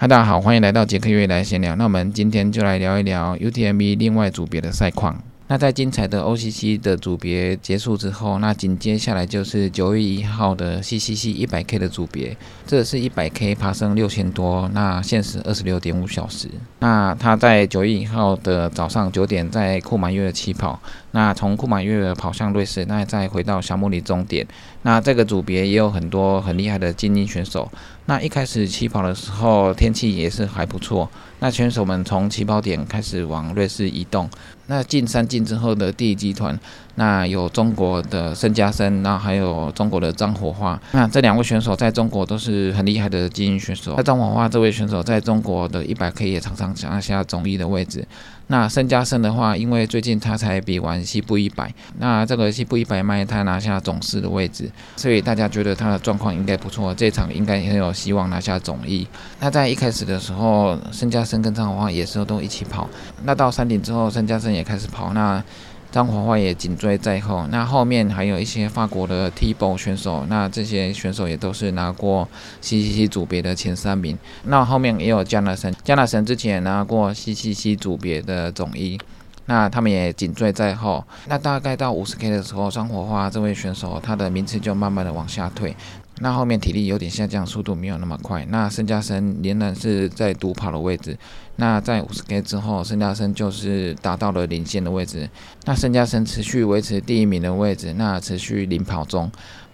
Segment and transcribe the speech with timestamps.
[0.00, 1.74] 嗨，大家好，欢迎来到杰克月来闲聊。
[1.74, 5.20] 那我们今天就来聊一聊 UTMB 另外组别的赛况。
[5.48, 16.48] 那在精彩的 OCC 的组别结束之后，那紧接下来就是九月一号的 CCC 一百 K 的组别，这是一百 K 爬升六千多，那限时二十六点五小时。
[16.78, 20.80] 那他在九月一号的早上九点在库马约的起跑，
[21.12, 24.46] 那从库马约跑向瑞士，那再回到小木里终点。
[24.82, 27.70] 那这个组别也有很多很厉害的精英选手。
[28.06, 31.08] 那一开始起跑的时候天气也是还不错，
[31.40, 34.28] 那选手们从起跑点开始往瑞士移动。
[34.66, 36.58] 那进三进之后的第一集团，
[36.96, 40.78] 那有中国的申嘉森，那还有中国的张火花。
[40.92, 43.94] 那这两位选手在中国都是很厉害的精英选手。
[43.96, 48.06] 那张火花这位选手在中国的一百 K 也常常抢下总一的位置。
[48.48, 59.06] 那申嘉森的话，因为最近他才比完西部一百，那这个西部一百迈他拿下总四的位置，所以大家觉得他的状况应该不错，这场应该很有希望拿下总一。
[59.38, 62.88] 那在一开始的时候，申嘉森跟张火花也是都一起跑。
[63.22, 65.42] 那到山顶之后，申嘉森也开始跑，那。
[65.90, 72.28] 张华华也紧追在后，那后面还有一些法国的 T b o 选手，那这些选手也都是拿过
[72.62, 74.16] CCC 组别的前三名。
[74.44, 78.98] 那后面也有加纳森，加纳森之前拿过 CCC 组别的总一，
[79.46, 81.02] 那他们也紧追在后。
[81.26, 85.74] 那大概到五十 K 的时候，张火花这位选手他的名次就慢慢的往下退。
[86.20, 88.44] 那后面体力有点下降，速度没有那么快。
[88.50, 91.16] 那申嘉森仍然是在独跑的位置。
[91.60, 95.28] 那在五十 K 之后，申嘉生就是达到了领先的位置。
[95.64, 99.28] 那申嘉生持续维持第一名的位置，那持续领跑中。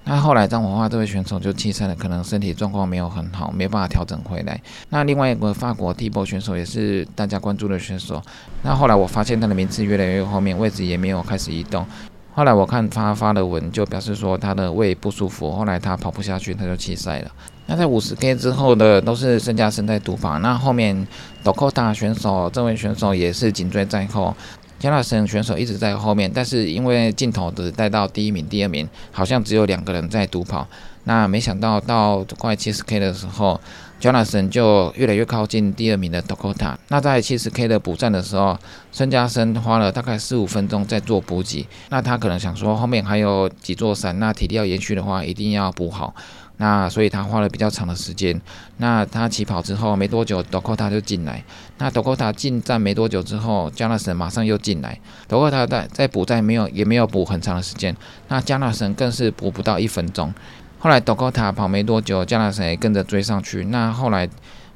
[0.04, 4.58] 那后来张文化这位选手就弃赛了，可能身体状况没有很好，没办法调整回来。
[4.88, 8.22] 那另外一个法国 T 波选手也是大家关注的选手。
[8.62, 11.86] 那后来我发现他的名次越来越后面，位置也没有开始移动。
[12.34, 17.30] 后来我看他发的文，就表示说他的胃不舒服，后来他跑不下去，他就弃赛了。
[17.66, 21.06] 那在五十 K 之后的都是身家身在独跑，那后面
[21.42, 24.34] 都扣大选手这位选手也是紧追在后，
[24.78, 30.66] 加纳森选手一直在后面，但是因为镜头只带到第一名、第二名，好像只有两个人在独跑。
[31.04, 33.60] 那没想到到快七十 K 的时候。
[34.00, 36.74] Jonathan 就越来越靠近第二名的 Dakota。
[36.88, 38.58] 那在七十 K 的补站的时候，
[38.92, 41.66] 孙家生花了大概四五分钟在做补给。
[41.88, 46.14] 那他可能想说后面还有几座山，那体力要延续的话，一定要补好。
[46.58, 48.40] 那所以他花了比较长的时间。
[48.76, 51.42] 那他起跑之后没多久，Dakota 就进来。
[51.78, 54.98] 那 Dakota 进站没多久之后，Jonathan 马上又进来。
[55.28, 57.96] Dakota 在在补在没有也没有补很长的时间。
[58.28, 60.32] 那 Jonathan 更是补不到一分钟。
[60.78, 63.64] 后来 Dokota 跑没多久，加纳森也跟着追上去。
[63.64, 64.28] 那后来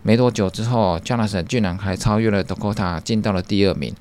[0.03, 3.94] 没多久之后，加纳森居然还超越了 Dokota，进到了第二名。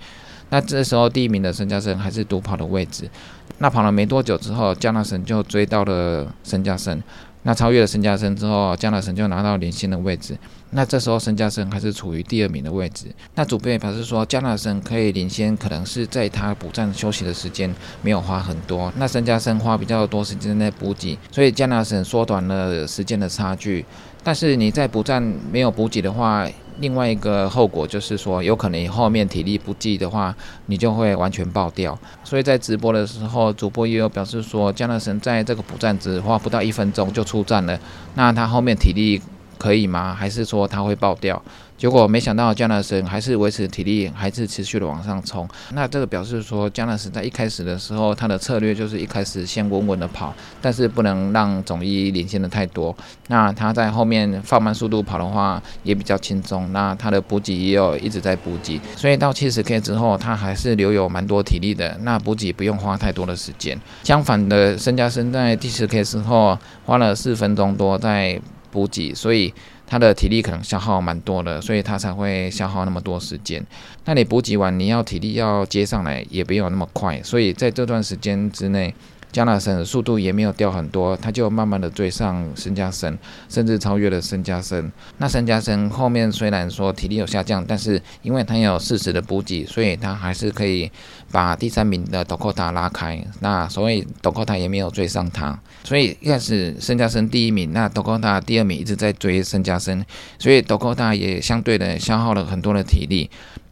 [0.50, 3.10] 那这时候第一名的申嘉森还是独跑的位置。
[3.58, 7.04] 那跑了没多久之后，加纳森就追到了申嘉森。
[7.48, 10.38] 那超越了申嘉森之后，加纳森就拿到领先的位置。
[10.72, 13.06] 那这时候申嘉森还是处于第二名的位置。
[13.36, 18.92] 那主编表示说，加纳森可以领先，可能是在他补站休息的时间没有花很多。
[18.98, 23.86] 那申嘉森花比较多时间在补给，所以加纳森缩短了时间的差距。
[24.22, 26.46] 但是你在补站没有补给的话，
[26.80, 30.36] 另外一个后果就是说，有可能你后面体力不济的话，
[30.68, 31.98] 你就会完全爆掉。
[32.24, 37.80] 所以在直播的时候，主播也有表示说，江乐神在这个补站只花不到一分钟就出站了，
[38.16, 39.22] 那他后面体力
[39.58, 40.14] 可以吗？
[40.14, 41.42] 还是说他会爆掉？
[41.78, 45.48] 结果没想到，加纳森还是维持体力，还是持续的往上冲。
[45.74, 52.96] 那这个表示说，加纳森在一开始的时候，他的策略就是一开始先稳稳的跑，但是不能让总一领先的太多。
[53.28, 56.74] 那他在后面放慢速度跑的话，也比较轻松。
[56.74, 61.96] 那他的补给也有一直在补给，所以到七十 K 之后，他还是留有蛮多体力的。
[62.02, 63.80] 那补给不用花太多的时间。
[64.04, 66.58] 相反的，申加森在第十 K 之后
[66.88, 68.42] 花了四分钟多在
[68.72, 69.54] 补给，所以。
[69.90, 73.66] 他的体力可能消耗蛮多的，所以他才会消耗那么多时间。
[74.04, 78.94] 那你补给完，你要体力要接上来，也没有那么快，所以在这段时间之内。
[79.32, 83.18] 加纳森的速度也没有掉很多，他就慢慢的追上申加森，
[83.50, 84.92] 甚至超越了申加森。
[85.18, 90.92] 那申加森后面虽然说体力有下降，但是因为他有适时的补给，所以他还是可以
[91.32, 93.24] 把第三名的 Dokota 拉开。
[93.42, 95.60] 那所以 Dokota 也没有追上他。
[95.84, 100.04] 所以一开始申加森第一名，那 Dokota 第二名一直在追申加森，
[100.40, 103.30] 所以 Dokota 也相对的消耗了很多的体力。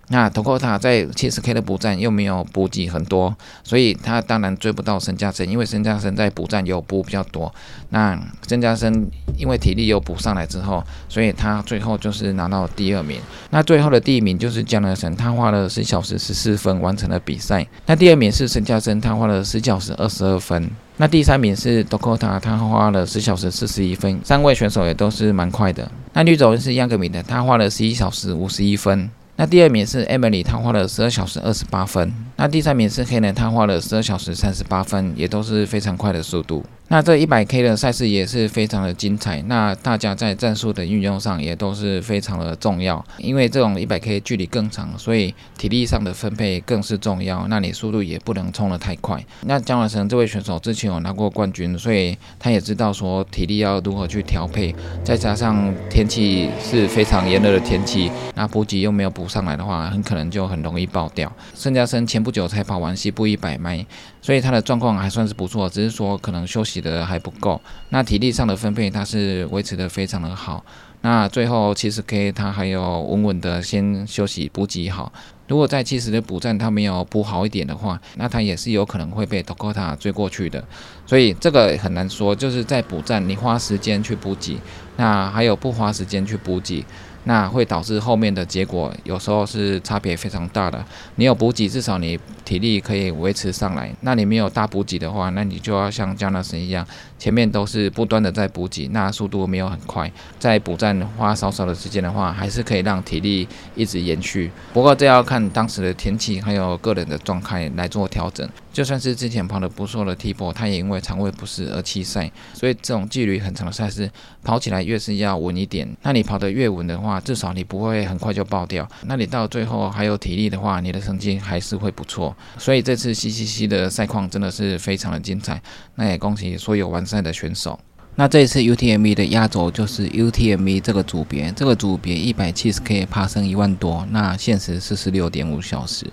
[0.09, 7.53] 那 Tokota 在七十 K 的补站又没有补给很多，所以他当然追不到申加生，因为申加生在补站有补比较多。
[7.89, 8.15] 那
[8.47, 13.19] 申加生因为体力又补上来之后，所以他最后就是拿到第二名。
[13.49, 17.65] 那最后的第一名就是江南神，他花了十小时十四分完成了比赛。
[17.87, 20.69] 那第二名是申加森，他花了十小时二十二分。
[20.97, 25.91] 那第三名是 Dakota，他花了十小时四十一分，三位选手也都是蛮快的。
[26.13, 29.09] 那女走人是亚格米的，他花了十一小时五十一分。
[29.37, 32.13] 那第二名是 Emily，他花了十二小时二十八分。
[32.37, 36.63] 那第三名是 Helen，他花了十二小时三十八分，也都是非常快的速度。
[36.87, 47.47] 那这一百 K 的赛事也是非常的精彩，那大家在战术的运用上也都是非常的重要，因为这种一百 K 距离更长，所以体力上的分配更是重要。
[47.47, 49.21] 那你速度也不能冲得太快。
[49.41, 54.73] 那江完成这位选手之前有拿过冠军，所以他也知道说体力要如何去调配，
[55.03, 61.29] 再加上天气是非常炎热的天气，那补给又没有补上来的话，很可能就很容易爆掉。
[61.55, 63.85] 盛嘉生前不久才跑完西部一百迈，
[64.21, 66.75] 所以他的状况还算是不错，只是说可能休息。
[66.85, 70.63] 的还不够，那体力上的分配它是维持的非常的好。
[71.01, 75.11] 那最后七十 K 他还有稳稳的先休息补给好。
[75.47, 80.63] 如果在七十的补站他没有补好一点的话，那他也是有可能会被 Dakota 追过去的。
[81.07, 84.59] 所以这个很难说，就是在补站你花时间去补给，
[84.97, 86.85] 那还有不花时间去补给。
[87.25, 90.83] 那会导致后面的结果有时候是差别非常大的。
[91.15, 93.93] 你有补给，至少你体力可以维持上来。
[94.01, 96.85] 那你没有大补给的话，那你就要像江纳森一样，
[97.19, 100.11] 前面都是不断的在补给，那速度没有很快。
[100.39, 104.51] 在补站花少少的时间的话，还是可以让体力一直延续。
[104.73, 108.47] 不过这要看当时的天气还有个人的状态来做调整。
[108.75, 112.29] 就算是之前跑的不错的 T 波，他也因为肠胃不适而弃赛。
[112.53, 114.11] 所以这种距离很长的赛事，
[114.43, 115.87] 跑起来越是要稳一点。
[116.01, 118.85] 那你跑得越稳的话，至少你不会很快就爆掉。
[119.05, 122.35] 那你到最后还有体力的话，你的成绩还是会不错。
[122.57, 125.61] 所以这次 CCC 的赛况真的是非常的精彩。
[125.95, 127.79] 那也恭喜所有完赛的选手。
[128.17, 136.05] 那这一次 UTMB 的压轴就是 UTMB 这个组别，这个组别一百七十 K 爬升一万多，那限时四十六点五小时。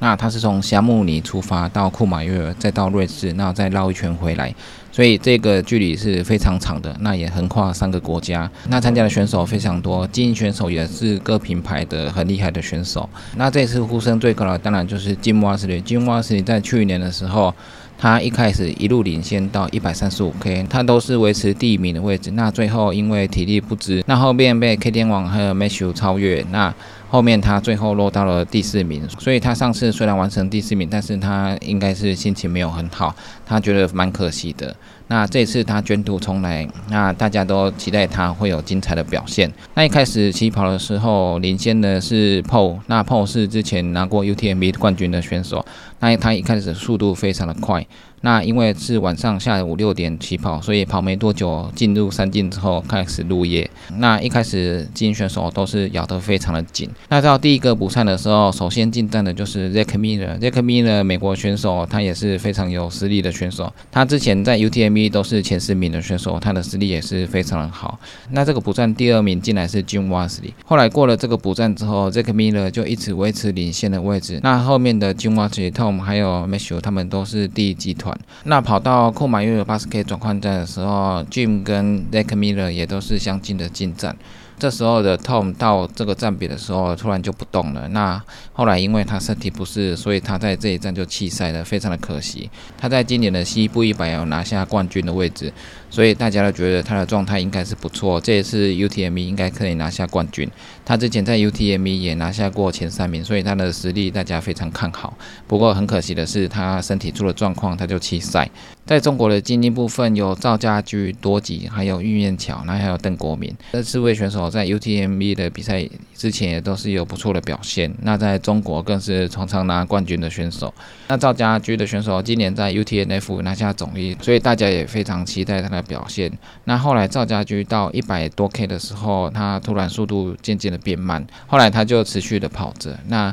[0.00, 4.54] 那它是从霞慕尼出发到库马约尔，再到瑞士，那再绕一圈回来，
[4.92, 6.96] 所以这个距离是非常长的。
[7.00, 13.08] 那也横跨三个国家，那参加的选手非常多，精英选手也是各品牌的很厉害的选手。
[13.36, 17.52] 那这次呼声最高的当然就是金瓦斯里，金瓦斯里在去年的时候，
[17.98, 22.30] 他一开始一路领先到一百三十五 K，他都是维持第一名的位置。
[22.30, 26.72] 那最后因为体力不支，那后面被 K 天王还有 Matthew 超越，那。
[27.10, 33.16] 后面他最后落到了第四名，所以他上次虽然完成第四名，但是他应该是心情没有很好，
[33.46, 34.76] 他觉得蛮可惜的。
[35.08, 39.50] 那这次他卷土重来，那大家都期待他会有精彩的表现。
[39.74, 45.64] 那一开始起跑的时候，领先的是 Paul，那 Paul 是之前拿过 UTMB 冠军的选手，
[46.00, 47.86] 那他一开始速度非常的快。
[48.20, 53.70] 那因为是晚上下午六点起跑，所以跑没多久进入山径之后开始入夜。
[53.98, 56.90] 那一开始精英选手都是咬得非常的紧。
[57.08, 60.36] 那到第一个补赛的时候，首先进站的就是 Zack Miller。
[60.40, 63.72] Zack Miller 美国选手，他也是非常有实力的选手。
[63.92, 68.00] 他之前在 UTMB 都是前十名的选手，他的实力也是非常的好。
[68.30, 70.54] 那这个补站第二名进来是 Jim Wesley。
[70.64, 74.40] 后来过了这个补站之后，Zack Miller 就一直维持领先的位置。
[74.42, 78.18] 那后面的 Jim Wesley、Tom 还有 m a t h e w 他们都是第一集团。
[78.44, 84.16] 那跑到库马约尔八十 K 转换站的时候，Jim 跟 Zack Miller 也都是相近的进站。
[84.58, 87.86] 这时候的 Tom 到这个站点的时候，突然就不动了。
[87.88, 88.20] 那
[88.52, 92.50] 后来因为他身体不适，所以他在这一站就弃赛了，非常的可惜。
[92.76, 95.52] 他在今年的西部一百要拿下冠军的位置。
[95.90, 100.48] 所以大家都觉得他的状态应该是不错，这一次 UTME 应该可以拿下冠军。
[100.84, 105.16] 他之前在 UTME 也拿下过前三名，所以他的实力大家非常看好。
[105.46, 108.48] 不过很可惜的是，他身体出了状况，他就弃赛。
[108.86, 115.86] 在中国的精英部分，有赵家驹、多吉，还有玉燕桥，那还有邓国民这四位选手在 UTME 的比赛
[116.18, 117.90] 之前也都是有不错的表现。
[118.02, 120.74] 那在中国更是常常拿冠军的选手。
[121.08, 125.78] 那赵家驹的选手今年在 UTNF 拿下总一，所以大家也非常期待他的。
[125.88, 126.30] 表现。
[126.64, 132.98] 那后来赵家驹到一百多 K 的时候，他突然速度渐渐的变慢，后来他就持续的跑着。
[133.06, 133.32] 那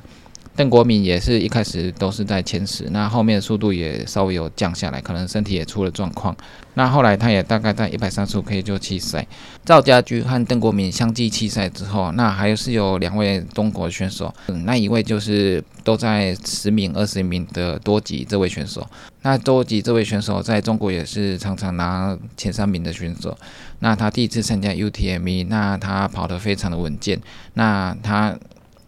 [0.55, 6.35] 邓国敏也是一开始都是在前十，那后面速度也稍微有降下来，可能身体也出了状况。
[6.75, 9.27] 那后来他也大概在一百三十五 K 就弃赛。
[9.65, 14.33] 赵家驹和邓国敏相继弃赛之后，那还是有两位中国选手，
[14.63, 18.87] 那一位就是都在十名、二十名的多吉这位选手。
[19.23, 23.37] 那多吉这位选手在中国也是常常拿前三名的选手。
[23.79, 27.19] 那他第一次参加 UTME，那他跑得非常的稳健。
[27.55, 28.37] 那他。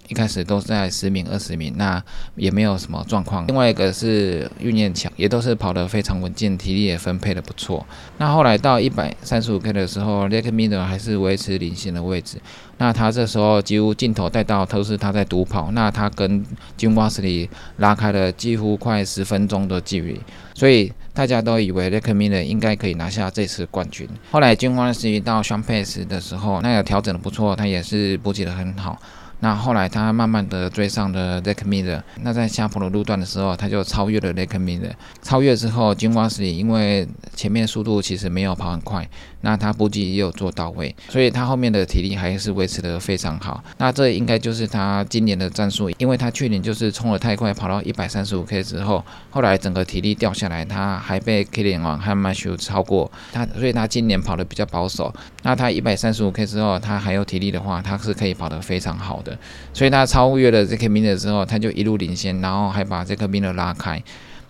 [0.08, 2.02] 一开始都是在十名、二十名，那
[2.36, 3.46] 也没有什么状况。
[3.48, 7.86] 另外一个是运念强，也都是跑得非常稳健，体力也分配的不错。
[8.18, 12.38] 那后来到一百三十五 K 的时候 l e k m i n e r 还是维持领先的位置。
[12.80, 16.46] 那他这时候几乎镜头带到都是他在独跑，那他跟
[16.78, 20.22] 金瓦斯里拉开了几乎快十分钟的距离，
[20.54, 24.08] 所以大家都以为 l e k m i n e r 应该可以拿下这次冠军。
[24.32, 28.98] 后来金瓦斯里到 s h a m p a c e 的时候，那个调整的不错，他也是补给的很好。
[29.40, 34.92] 那后来他慢慢的追上了 Lake Miller，那在下坡的路段的时候，他就超越了 Lake Miller。
[35.22, 39.08] 超越之后，金瓜斯里因为前面速度其实没有跑很快，
[39.42, 43.64] 那他补给也有做到位，所以他后面的体力还是维持的非常好。
[43.78, 55.14] 那这应该就是他今年的战术，因为他去年就是冲的太快，跑到一百三十五 K 之后，后来整个体力掉下来，他还被 K 联王和 m a s h 超过他，所以他今年跑的比较保守。
[55.44, 59.27] 那他一百三十五 K 之后，他还有体力的话，他是可以跑得非常好的。
[59.74, 64.02] 所以他超越了这颗米勒之后，他就一路领先，然后还把这颗米勒拉开。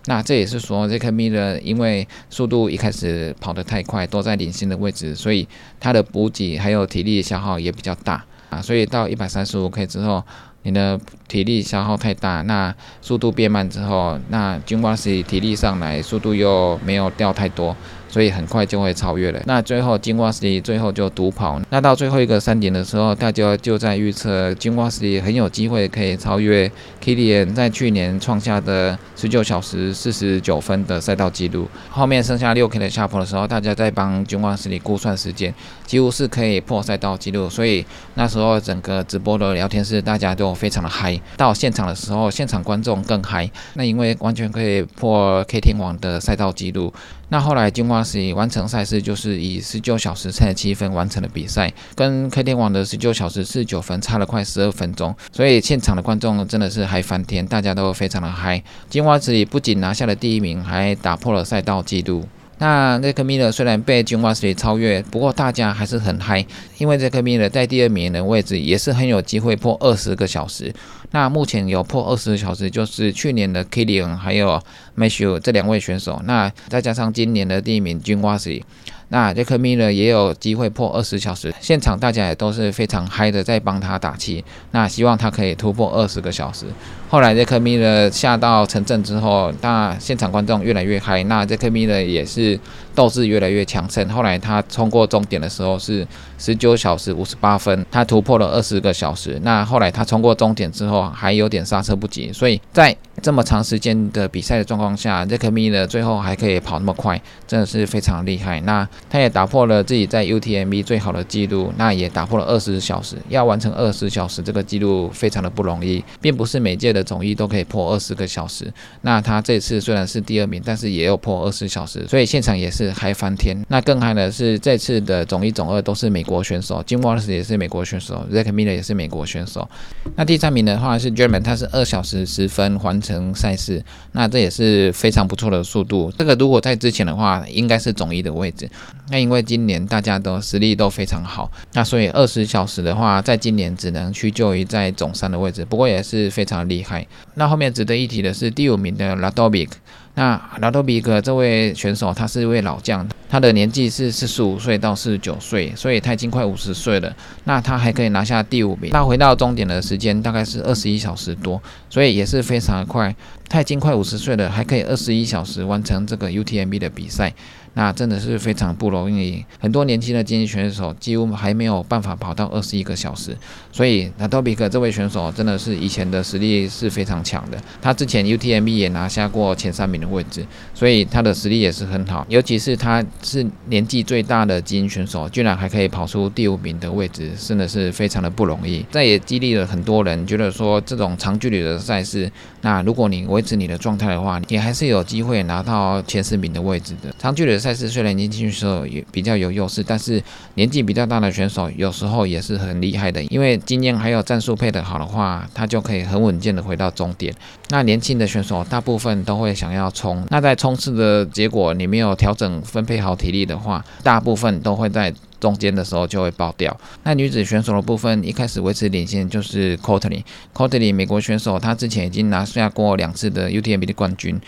[0.06, 5.46] 那这也是说，这颗米勒因为速度一开始跑得太快，都在领先的位置，所以
[5.78, 8.62] 他的补给还有体力消耗也比较大啊。
[8.62, 10.24] 所以到一百三十五 K 之后，
[10.62, 17.76] 你的体力消耗太大，那速度变慢之后，那金瓜石体力上来，速度又没有掉太多。
[18.08, 19.40] 所以很快就会超越了。
[19.46, 21.60] 那最后金瓜石里最后就独跑。
[21.70, 31.68] 那到最后一个山顶的时候，大家就在预测金瓜石里很有机会可以超越 K T N 在去年创下的十九小时四十九分的赛道记录。
[31.90, 35.54] 后面剩下六 K 的下坡的时候，大家在帮金瓜石里估算时间，
[35.86, 37.48] 几乎是可以破赛道记录。
[37.48, 37.84] 所以
[38.14, 41.20] 那时候整个直播的聊天室大家都非常的嗨。
[41.36, 43.50] 到现场的时候，现场观众更嗨。
[43.74, 46.92] 那因为完全可以破 K 天王的赛道记录。
[47.30, 58.62] 那后来金瓜石完成赛事，就是以十九小时三十七分完成了比赛，跟 K 天王的十九小时四十九分差了快十二分钟，所以现场的观众真的是嗨翻天，大家都非常的嗨。
[58.88, 62.26] 金瓜石不仅拿下了第一名，还打破了赛道纪录。
[62.60, 66.44] 那这颗米勒虽然被金瓜石超越，不过大家还是很嗨，
[66.78, 70.74] 因为这颗米勒在第二名的位置也是很有机会破二十个小时。
[71.10, 74.62] 那目前有破二十小时，就是去年的 Killian 还有
[74.96, 78.62] Matthew 这两位选手，那再加上今年的第一名军瓜石。
[79.10, 84.44] 那这颗米呢也有机会破二十小时，现场大家也都是非常嗨的，在帮他打气。
[84.72, 86.66] 那希望他可以突破二十个小时。
[87.08, 92.58] 后来这颗米呢下到城镇之后，那现场观众越来越嗨，那这颗米呢也是
[92.94, 94.06] 斗志越来越强盛。
[94.10, 99.40] 后来他冲过终点的时候是十九小时五十八分，他突破了二十个小时。
[99.42, 108.60] 那后来他冲过终点之后还有点刹车不及，所以在这么长时间的比赛的状况下，这颗米呢最后还可以跑那么快，真的是非常厉害。
[108.60, 113.16] 那他也打破了自己在 UTMB 最好的记录，那也打破了二十小时。
[113.28, 118.72] 要完成二十小时这个记录，非常的不容易，并不是每届的总一都可以破二十个小时。
[119.02, 123.56] 那他这次虽然是第二名，但是也有破二十小时，所以现场也是嗨翻天。
[123.68, 129.68] 那更嗨的是这次的总一、总二都是美国选手，Jim Wallace 也是美国选手，Zack Miller 也是美国选手。
[130.16, 136.12] 那第三名的话是 German，他是二小时十分完成赛事，那这也是非常不错的速度。
[136.18, 138.68] 这个如果在之前的话，应该是总一的位置。
[139.10, 147.06] 那因为今年大家都实力都非常好，那所以二十小时的话，在今年只能屈就于在总三的位置，不过也是非常厉害。
[147.34, 149.76] 那后面值得一提的是第五名的拉多比克。
[150.18, 157.14] 那拉多比格这位选手，他是一位老将，他的年纪是四十五岁到四十九岁，所以他已经快五十岁了。
[157.44, 163.14] 那他还可以拿下第五名，那回到终点的时间大概是二十一小时多，所以也是非常快。
[163.48, 167.32] 他已经快五十岁了，还可以二十一小时完成这个 UTMB 的比赛。
[167.78, 173.36] 那真的是非常不容易，很多年轻的竞技选手几乎还没有办法跑到二十一个小时，
[173.70, 180.44] 所以纳多比克这位选手真的是以前的实力是非常强的，他之前 UTMB 也拿下过前三名的位置，
[180.74, 188.84] 所以他的实力也是很好，尤其是他是年纪最大的精英选手，居然还可以跑出第五名的位置，真的是非常的不容易。
[188.90, 192.28] 这也激励了很多人，觉得说这种长距离的赛事，
[192.62, 197.14] 那如果你维持你的状态的话，你还是有机会拿到前十名的位置的。
[197.20, 197.67] 长距离的赛。
[197.68, 200.22] 赛事虽然年轻选手也比较有优势，但是
[200.54, 203.22] 年纪比较大的选手有时候也是很厉害的。
[203.24, 207.34] 因为经验还有战术配得好的话，他就可以很稳健的回到终点。
[207.68, 216.74] 那年轻的选手大部分都会想要冲，那在冲刺的结果你没有调整分配好体力的话，大部分都会在中间的时候就会爆掉。
[217.02, 224.40] 那女子选手的部分一开始维持领先就是 c o t l y c o t l y 美国选手，她之前已经拿下过两次的 UTMB 的冠军。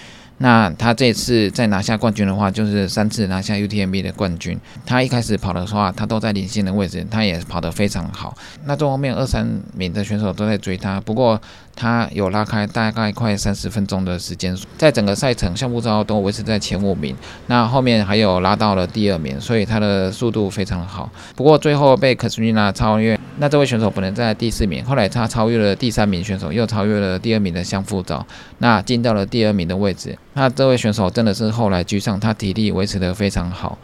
[0.42, 4.59] 那他这次再拿下冠军的话，就是三次拿下 UTMB 的冠军。
[4.87, 8.35] 他一开始跑的话，他都在领先的位置，他也跑得非常好。
[8.64, 11.38] 那中后面二三名的选手都在追他，不过
[11.76, 17.14] 他有拉开大概快三十分钟的时间，在整个赛程项目招都维持在前五名。
[17.49, 21.11] 那后面还有拉到了第二名，所以他的速度非常好。
[21.37, 28.25] 不过最后被 Katrina 超越，那这位选手本来在第四名，后来他超越了第三名选手，又超越了第二名的相夫昭，
[28.59, 30.16] 那进到了第二名的位置。
[30.35, 33.78] 那这位选手真的是后来居上，他体力维持得非常好。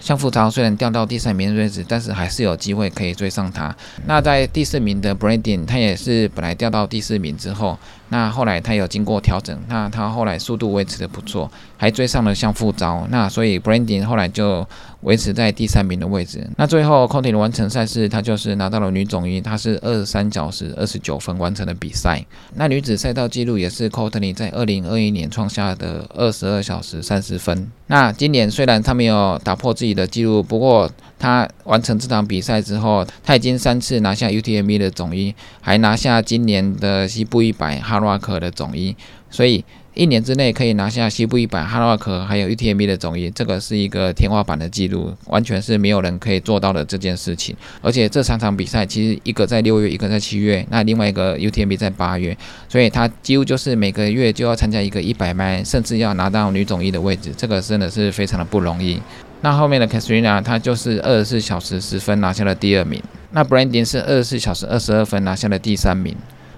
[0.00, 3.74] 像富昭虽然掉到第三名位置，但是还是有机会可以追上他。
[4.06, 7.76] 那在第四名的 Brandon，他也是本来掉到第四名之后，
[8.10, 13.06] 那后来他有经过调整，那他后来速度维持的不错，还追上了像富超。
[13.08, 14.66] 那所以 Branding 后来就
[15.02, 16.46] 维持在第三名的位置。
[16.56, 22.24] 那最后 c o t i n 完成赛事，他就是拿到了女总一，他是二十三小时二十九分完成的比赛。
[22.56, 27.70] 那女子赛道记录也是 c o t i n 在二零二一年创下的二十二小时三十分。
[27.86, 30.90] 那今年虽然他没有打破自己的记录，不过
[31.20, 38.96] 他完成这场比赛之后，他已经三次拿下 UTMB 的总一，还拿下今年的西部一百哈罗克的总一，
[39.30, 39.64] 所以。
[39.92, 47.54] 一年之内可以拿下西部一百、哈罗克还有 UTMB 的总一，这个是一个天花板的记录，完全是没有人可以做到的这件事情。
[47.82, 52.34] 而且这三场比赛其实一个在六月，一个在七月，那另外一个 UTMB 在八月，
[52.68, 59.02] 所以他几乎就是每个月就要参加一个一百迈，甚至要拿到女总一的位置，这个真的是非常的不容易。
[59.42, 66.14] 那后面的 Katrina 她就是二十四小时十分拿下了第二名，那 Branding 是二十四小时二十二分拿下了第三名。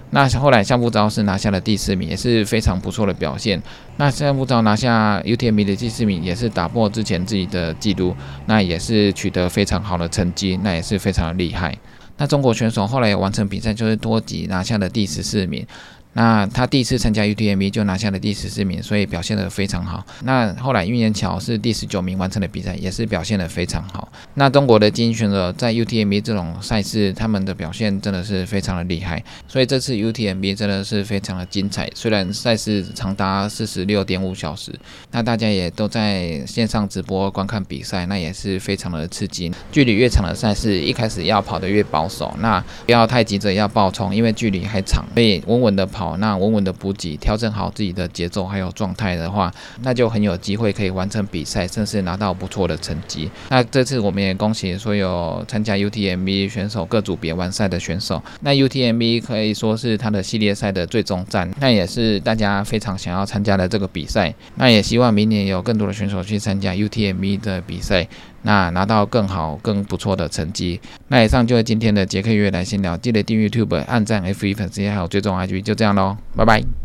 [0.09, 3.59] 那后来相夫招是拿下了第四名，也是非常不错的表现。
[3.97, 11.75] 那相夫招拿下 UTMB 的第四名，也是打破之前自己的记录，那也是取得非常好的成绩，那也是非常的厉害。
[12.17, 15.65] 那中国选手后来完成比赛，就是多吉拿下了第十四名。
[16.13, 20.05] 那他第一次参加 UTMB 就拿下了第十四名，所以表现得非常好。
[20.23, 24.07] 那后来运言桥是第十九名完成的比赛，也是表现得非常好。
[24.35, 29.23] 那中国的精英选手在 UTMB 这种赛事，他们的表现真的是非常的厉害。
[29.47, 31.89] 所以这次 UTMB 真的是非常的精彩。
[31.95, 34.71] 虽然赛事长达四十六点五小时，
[35.11, 39.51] 那大家也都在线上直播观看比赛，那也是非常的刺激。
[39.71, 46.02] 距离越长的赛事，一开始要跑得越保守，那不要太急着要爆冲，因为距离还长，所以稳稳的跑。
[46.03, 49.49] 好，那稳稳的补给，调整好自己的节奏还有状态的话，
[49.83, 53.31] 那就很有机会可以完成比赛，甚至拿到不错的成绩。
[53.47, 58.21] 那这次我们也恭喜所有参加 UTMB 选手各组别完赛的选手。
[58.41, 64.33] 那 UTMB 可以说是他的系列赛的最终战，那也是大家非常想要参加的这个比赛。
[64.55, 68.05] 那也希望明年有更多的选手去参加 UTMB 的比赛。
[68.43, 70.79] 那拿到更好、更不错的成绩。
[71.07, 76.82] 那以上就是今天的杰克约来闲聊，记得订阅 YouTube、按赞 F 一粉丝页还有追踪 IG，就这样喽，拜拜。